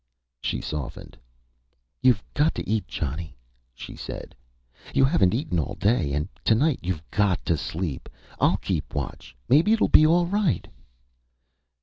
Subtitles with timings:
[0.41, 1.15] She softened.
[2.01, 3.37] "You've got to eat, Johnny,"
[3.75, 4.33] she said.
[4.95, 6.11] "You haven't eaten all day.
[6.13, 8.09] And tonight you've got to sleep.
[8.39, 9.35] I'll keep watch.
[9.47, 10.65] Maybe it'll be all right...."